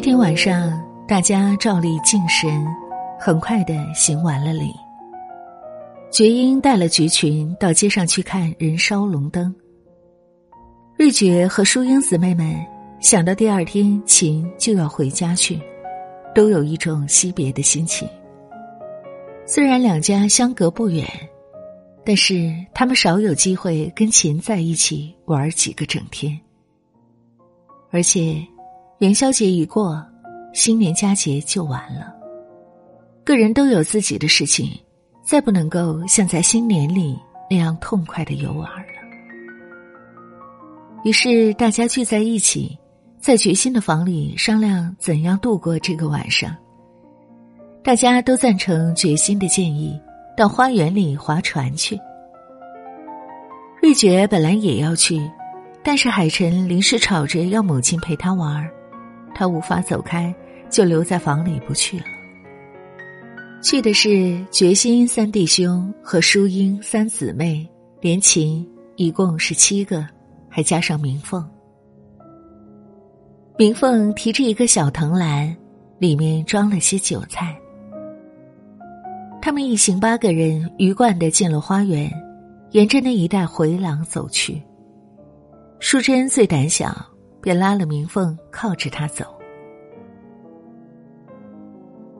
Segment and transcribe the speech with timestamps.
[0.00, 2.66] 这天晚上，大家照例敬神，
[3.18, 4.72] 很快的行完了礼。
[6.10, 9.54] 觉英带了菊群到街上去看人烧龙灯。
[10.96, 12.56] 瑞觉和淑英姊妹们
[12.98, 15.60] 想到第二天秦就要回家去，
[16.34, 18.08] 都有一种惜别的心情。
[19.44, 21.06] 虽然两家相隔不远，
[22.06, 26.40] 但是他们少有机会跟秦在一起玩几个整天。
[27.90, 28.42] 而且，
[29.00, 30.06] 元宵节一过，
[30.52, 32.14] 新年佳节就完了，
[33.24, 34.70] 个人都有自己的事情。
[35.22, 37.18] 再不能够像在新年里
[37.48, 38.92] 那样痛快的游玩了。
[41.02, 42.76] 于是大家聚在一起，
[43.18, 46.54] 在决心的房里商量怎样度过这个晚上。
[47.82, 49.98] 大家都赞成决心的建议，
[50.36, 51.98] 到花园里划船去。
[53.80, 55.18] 瑞觉本来也要去，
[55.82, 58.70] 但是海晨临时吵着要母亲陪他玩儿
[59.40, 60.34] 他无法走开，
[60.68, 62.04] 就留在房里不去了。
[63.62, 67.66] 去的是决心三弟兄和淑英三姊妹，
[68.02, 70.06] 连琴一共是七个，
[70.46, 71.42] 还加上明凤。
[73.56, 75.56] 明凤提着一个小藤篮，
[75.98, 77.58] 里面装了些酒菜。
[79.40, 82.12] 他们一行八个人鱼贯的进了花园，
[82.72, 84.62] 沿着那一带回廊走去。
[85.78, 86.94] 淑珍最胆小，
[87.40, 89.24] 便拉了明凤靠着他走。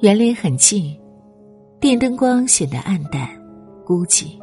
[0.00, 0.98] 园林很近。
[1.80, 3.28] 电灯光显得暗淡、
[3.84, 4.40] 孤寂。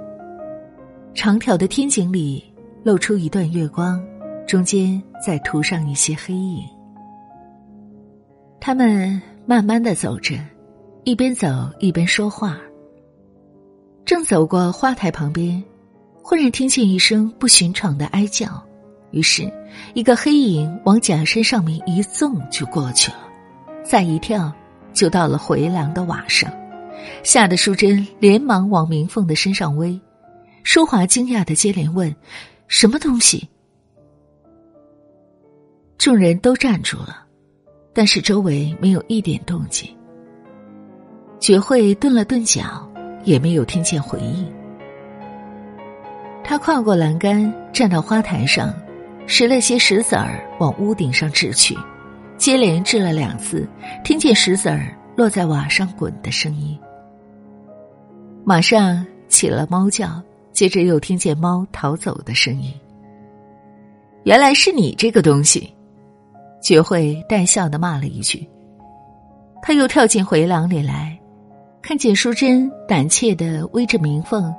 [1.15, 2.43] 长条的天井里
[2.83, 3.99] 露出一段月光，
[4.45, 6.63] 中间再涂上一些黑影。
[8.59, 10.35] 他们慢慢的走着，
[11.03, 11.47] 一边走
[11.79, 12.59] 一边说话。
[14.05, 15.63] 正走过花台旁边，
[16.21, 18.63] 忽然听见一声不寻常的哀叫，
[19.09, 19.51] 于是，
[19.93, 23.17] 一个黑影往假山上面一纵就过去了，
[23.83, 24.51] 再一跳
[24.93, 26.51] 就到了回廊的瓦上。
[27.23, 29.99] 吓得淑珍连忙往明凤的身上偎，
[30.63, 32.15] 淑华惊讶的接连问
[32.67, 33.49] ：“什么东西？”
[35.97, 37.25] 众人都站住了，
[37.93, 39.89] 但是周围没有一点动静。
[41.39, 42.87] 觉慧顿了顿脚，
[43.23, 44.51] 也没有听见回应。
[46.43, 48.71] 他跨过栏杆，站到花台上，
[49.27, 51.77] 拾了些石子儿往屋顶上掷去，
[52.37, 53.67] 接连掷了两次，
[54.03, 56.77] 听见石子儿落在瓦上滚的声音。
[58.43, 60.21] 马上起了猫叫，
[60.51, 62.73] 接着又听见猫逃走的声音。
[64.23, 65.73] 原来是你这个东西，
[66.61, 68.47] 觉慧带笑的骂了一句。
[69.61, 71.17] 他又跳进回廊里来，
[71.81, 74.53] 看见淑珍胆怯的偎着明凤，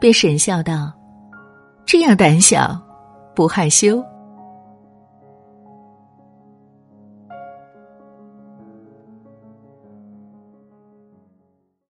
[0.00, 0.92] 便沈笑道
[1.86, 2.80] ：“这样胆小，
[3.34, 4.04] 不害羞。”